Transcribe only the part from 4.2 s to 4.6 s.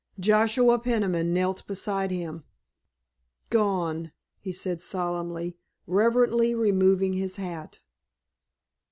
he